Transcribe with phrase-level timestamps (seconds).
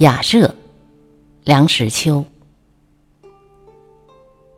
[0.00, 0.54] 雅舍，
[1.42, 2.26] 梁实秋。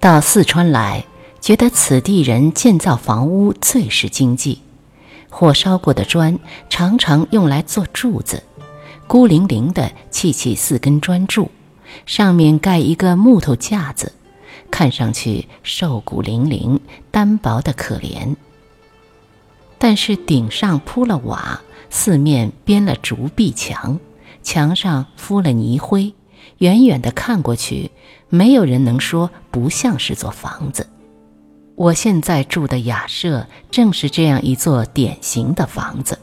[0.00, 1.04] 到四川来，
[1.40, 4.62] 觉得此地人建造房屋最是经济。
[5.30, 6.36] 火烧过的砖
[6.68, 8.42] 常常用来做柱子，
[9.06, 11.52] 孤零零的砌起四根砖柱，
[12.04, 14.12] 上面盖一个木头架子，
[14.72, 16.80] 看上去瘦骨嶙峋、
[17.12, 18.34] 单薄的可怜。
[19.78, 21.60] 但是顶上铺了瓦，
[21.90, 24.00] 四面编了竹壁墙，
[24.48, 26.14] 墙上敷了泥灰，
[26.56, 27.90] 远远的看过去，
[28.30, 30.88] 没有人能说不像是座房子。
[31.74, 36.18] 我现在住的雅舍正是这样一座典型的房子。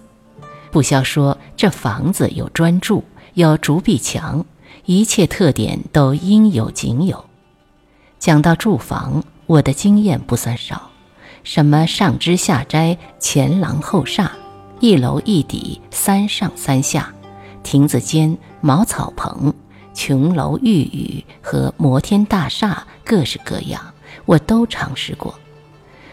[0.72, 3.04] 不消说，这房子有砖柱，
[3.36, 4.44] 有竹壁墙，
[4.86, 7.24] 一切特点都应有尽有。
[8.18, 10.90] 讲到住房，我的经验不算少。
[11.44, 14.32] 什么上枝下摘、前廊后厦、
[14.80, 17.14] 一楼一底、三上三下、
[17.66, 19.52] 亭子间、茅草棚、
[19.92, 23.82] 琼楼玉宇和摩天大厦，各式各样，
[24.26, 25.34] 我都尝试过。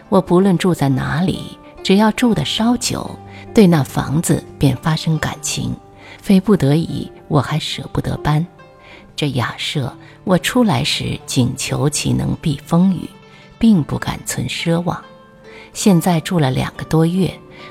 [0.09, 3.19] 我不论住在哪里，只要住得稍久，
[3.53, 5.77] 对那房子便发生感情，
[6.23, 8.45] 非不得已，我还舍不得搬。
[9.15, 13.07] 这雅舍，我出来时仅求其能避风雨，
[13.59, 15.05] 并不敢存奢望。
[15.75, 17.31] 现在住了两个多月，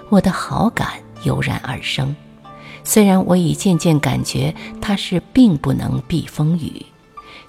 [0.09, 2.16] 我的好感油然而生。
[2.83, 6.85] 虽然我已渐渐感觉它是并不能避风雨，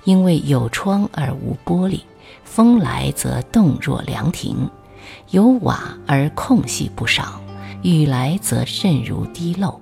[0.05, 2.00] 因为有窗而无玻璃，
[2.44, 4.69] 风来则动若凉亭；
[5.30, 7.41] 有瓦而空隙不少，
[7.83, 9.80] 雨来则渗如滴漏。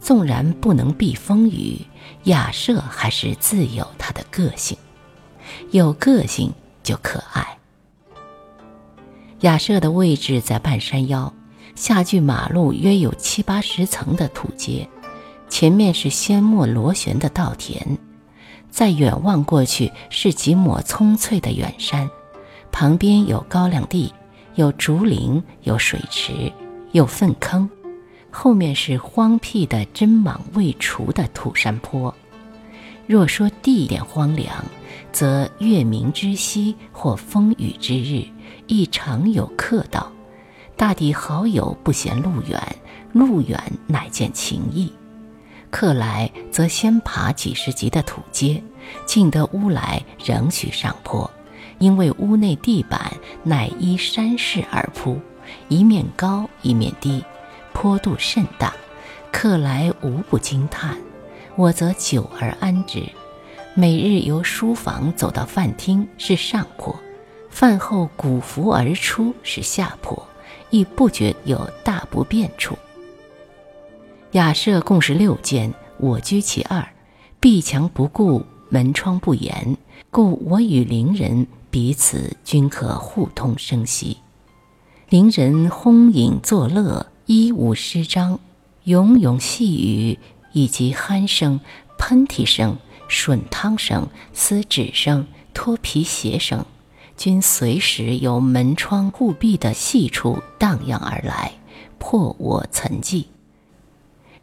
[0.00, 1.84] 纵然不能避风雨，
[2.24, 4.78] 雅舍还是自有它的个性，
[5.72, 6.52] 有个性
[6.84, 7.58] 就可爱。
[9.40, 11.32] 雅舍的位置在半山腰，
[11.78, 14.88] 下距马路约有七八十层的土阶，
[15.48, 17.96] 前面是阡陌螺旋的稻田，
[18.68, 22.10] 再远望过去是几抹葱翠的远山，
[22.72, 24.12] 旁边有高粱地，
[24.56, 26.52] 有竹林，有水池，
[26.90, 27.70] 有粪坑，
[28.28, 32.12] 后面是荒僻的针莽未除的土山坡。
[33.06, 34.64] 若说地点荒凉，
[35.12, 38.26] 则月明之夕或风雨之日。
[38.66, 40.10] 亦常有客到，
[40.78, 42.76] 大抵好友不嫌路远，
[43.12, 44.92] 路远乃见情谊。
[45.70, 48.62] 客来则先爬几十级的土阶，
[49.04, 51.28] 进得屋来仍需上坡，
[51.80, 53.12] 因为屋内地板
[53.42, 55.20] 乃依山势而铺，
[55.66, 57.24] 一面高一面低，
[57.72, 58.72] 坡度甚大。
[59.32, 60.96] 客来无不惊叹，
[61.56, 63.02] 我则久而安之。
[63.74, 66.94] 每日由书房走到饭厅是上坡。
[67.50, 70.24] 饭后鼓扶而出是下坡，
[70.70, 72.76] 亦不觉有大不便处。
[74.32, 76.86] 雅舍共是六间，我居其二，
[77.40, 79.76] 壁墙不顾，门窗不严，
[80.10, 84.18] 故我与邻人彼此均可互通声息。
[85.08, 88.38] 邻人轰饮作乐，衣舞诗章，
[88.84, 90.18] 永永细语
[90.52, 91.60] 以及鼾声、
[91.98, 92.76] 喷嚏声、
[93.08, 96.66] 吮汤声、撕纸声、脱皮鞋声。
[97.18, 101.52] 均随时由门窗固壁的细处荡漾而来，
[101.98, 103.26] 破我岑寂。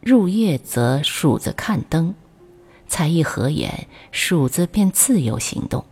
[0.02, 2.14] 入夜则鼠子看灯，
[2.86, 5.86] 才一合眼，鼠子便自由行动，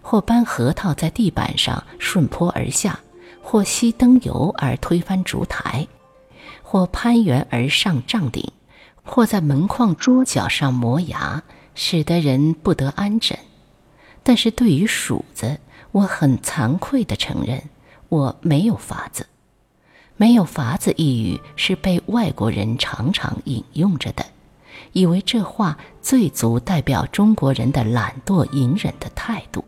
[0.00, 3.00] 或搬核桃在地板上顺坡而下，
[3.42, 5.86] 或吸灯油而推翻烛台，
[6.62, 8.50] 或攀援而上帐顶，
[9.02, 11.42] 或在门框桌角上磨牙，
[11.74, 13.38] 使得人不得安枕。
[14.22, 15.60] 但是对于鼠子，
[15.94, 17.62] 我很惭愧地承认，
[18.08, 19.28] 我没有法子。
[20.16, 24.26] 没有法子一语是被外国人常常引用着的，
[24.92, 29.64] 以为这话最足代表中国人的懒惰隐忍的态度。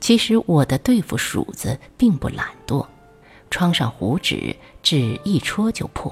[0.00, 2.86] 其实我的对付鼠子并不懒惰，
[3.50, 6.10] 窗上糊纸，纸一戳就破；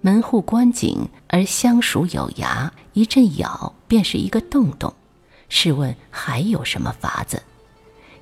[0.00, 4.92] 门户关紧，而香鼠有牙，一阵咬便是一个洞洞。
[5.48, 7.40] 试问还有什么法子？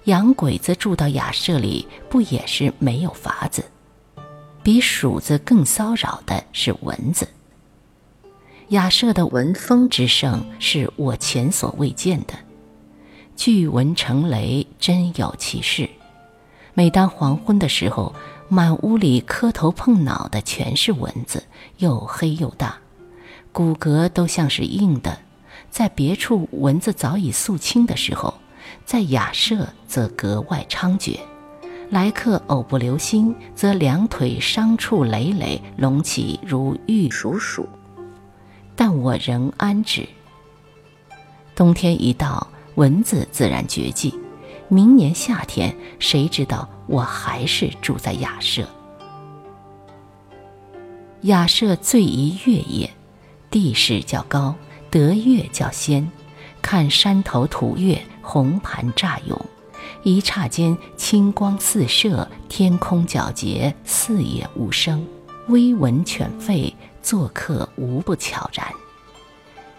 [0.09, 3.63] 洋鬼子住到雅舍里，不也是没有法子？
[4.63, 7.29] 比鼠子更骚扰的是蚊子。
[8.69, 12.33] 雅舍的蚊风之盛，是我前所未见的。
[13.37, 15.87] 巨蚊成雷，真有其事。
[16.73, 18.15] 每当黄昏的时候，
[18.49, 21.45] 满屋里磕头碰脑的全是蚊子，
[21.77, 22.79] 又黑又大，
[23.53, 25.19] 骨骼都像是硬的。
[25.69, 28.33] 在别处蚊子早已肃清的时候。
[28.85, 31.19] 在雅舍则格外猖獗，
[31.91, 37.69] 来客偶不留心，则两腿伤处累累，隆起如玉鼠鼠。
[38.75, 40.07] 但我仍安之。
[41.55, 44.15] 冬天一到，蚊子自然绝迹。
[44.69, 48.69] 明年夏天，谁知道我还是住在雅舍？
[51.23, 52.89] 雅舍最宜月也，
[53.51, 54.55] 地势较高，
[54.91, 56.09] 得月较先。
[56.61, 58.01] 看山头吐月，
[58.31, 59.41] 红盘乍涌，
[60.03, 65.03] 一刹间清光四射，天空皎洁，四野无声，
[65.47, 66.71] 微闻犬吠，
[67.03, 68.69] 作客无不悄然。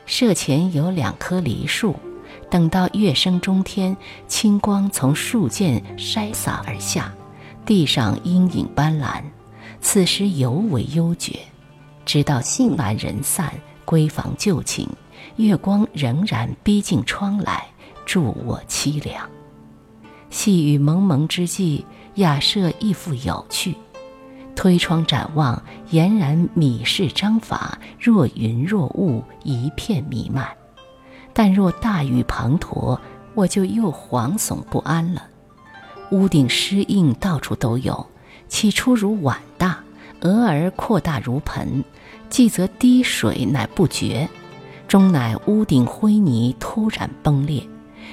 [0.07, 1.95] 舍前有两棵梨树。
[2.49, 3.95] 等到月升中天，
[4.27, 7.13] 清光从树间筛洒而下，
[7.67, 9.21] 地上阴影斑斓，
[9.79, 11.37] 此时尤为幽绝。
[12.03, 13.53] 直到兴完人散，
[13.85, 14.89] 闺房就寝，
[15.35, 17.67] 月光仍然逼近窗来，
[18.09, 19.29] 助我凄凉。
[20.31, 21.85] 细雨蒙蒙之际，
[22.15, 23.75] 雅舍亦复有趣。
[24.55, 25.61] 推窗展望，
[25.91, 30.47] 俨然米氏章法，若云若雾，一片弥漫。
[31.33, 32.97] 但若大雨滂沱，
[33.35, 35.27] 我就又惶悚不安了。
[36.09, 38.07] 屋顶湿印到处都有，
[38.47, 39.83] 起初如碗大，
[40.21, 41.83] 俄而扩大如盆，
[42.27, 44.27] 既则滴水乃不绝，
[44.87, 47.63] 终乃屋顶灰泥突然崩裂，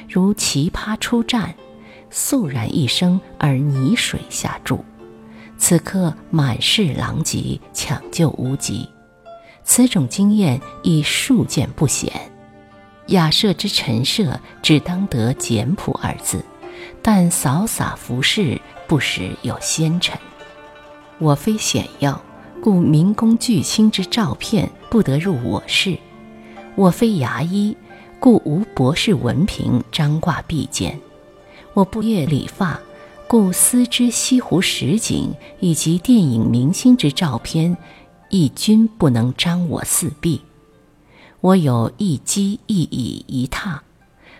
[0.09, 1.55] 如奇葩出战，
[2.11, 4.85] 肃然一声而泥水下注。
[5.59, 8.89] 此刻满是狼藉，抢救无及。
[9.65, 12.13] 此种经验亦数见不鲜。
[13.09, 16.45] 雅舍之陈设，只当得简朴二字，
[17.03, 20.19] 但扫洒服饰，不时有纤尘。
[21.19, 22.21] 我非显要，
[22.61, 25.99] 故明公巨卿之照片不得入我室；
[26.75, 27.77] 我非牙医，
[28.19, 30.93] 故无博士文凭张挂壁间；
[31.75, 32.81] 我不业理发，
[33.29, 37.77] 故思之西湖实景以及电影明星之照片，
[38.31, 40.41] 亦均不能张我四壁。
[41.41, 43.79] 我有一机一椅一榻，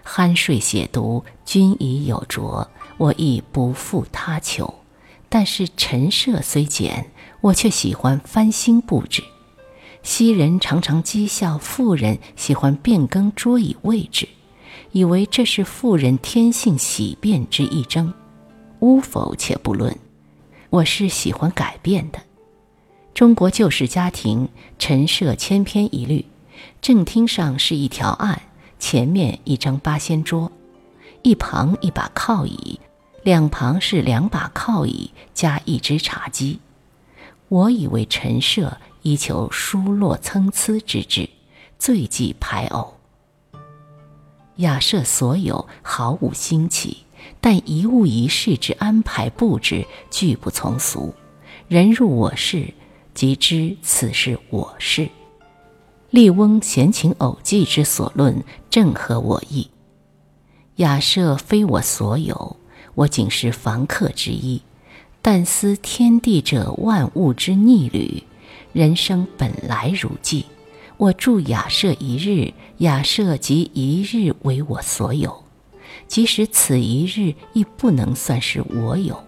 [0.05, 4.75] 酣睡写读均已有着，我亦不负他求。
[5.29, 9.23] 但是陈设虽简，我却喜欢翻新布置。
[10.07, 14.29] 昔人常常讥笑妇人喜欢变更桌椅位置，
[14.93, 18.15] 以为这是妇人天性喜变之一征。
[18.79, 19.99] 污否且不论，
[20.71, 22.21] 我是喜欢改变的。
[23.15, 24.49] 中国旧式家庭
[24.79, 26.25] 陈设千篇一律。
[26.81, 28.41] 正厅上是一条案，
[28.79, 30.53] 前面一张八仙桌，
[31.23, 32.79] 一旁一把靠椅，
[33.25, 36.61] 两旁是两把靠椅加一只茶几。
[37.49, 41.31] 我以为陈设依求疏落参差之至，
[41.79, 42.95] 最忌排偶。
[44.57, 47.05] 雅舍所有毫无新奇，
[47.41, 51.15] 但一物一事之安排布置俱不从俗。
[51.69, 52.75] 人入我室，
[53.15, 55.09] 即知此是我室。
[56.11, 59.71] 笠翁闲情偶记之所论，正合我意。
[60.77, 62.57] 雅舍非我所有，
[62.97, 64.63] 我仅是房客之一。
[65.23, 68.25] 但思天地者万物之逆旅，
[68.77, 70.45] 人生本来如寄。
[70.99, 75.45] 我住雅舍一日，雅舍即一日为我所有。
[76.07, 79.19] 即使此一日亦不能算是我有。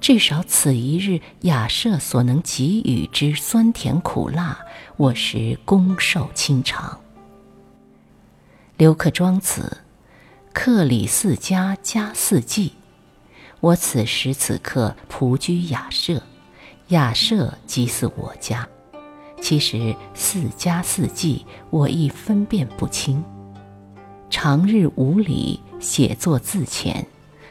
[0.00, 4.56] 至少此一日，雅舍所能给予之酸甜苦辣，
[4.96, 7.00] 我实恭受清偿。
[8.76, 9.78] 刘克庄子，
[10.52, 12.74] 客里四家，家四季。
[13.58, 16.22] 我此时此刻仆居雅舍，
[16.88, 18.68] 雅舍即似我家。
[19.42, 23.22] 其实四家四季，我亦分辨不清。
[24.30, 27.04] 长日无礼，写作自遣。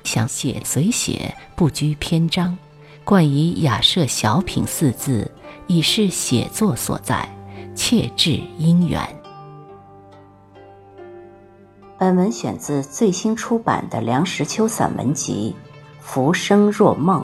[0.05, 2.57] 想写随写，不拘篇章，
[3.03, 5.29] 冠以雅舍小品四字，
[5.67, 7.29] 以示写作所在，
[7.75, 9.05] 切致因缘。
[12.00, 15.53] 本文选自最新出版的梁实秋散文集
[16.01, 17.21] 《浮生若梦》。